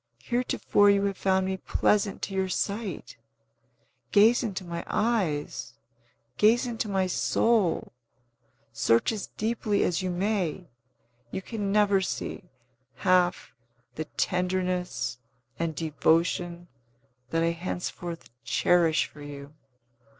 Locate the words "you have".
0.89-1.17